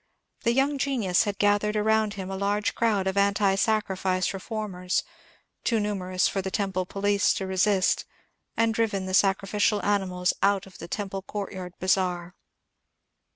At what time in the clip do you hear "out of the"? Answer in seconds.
10.41-10.87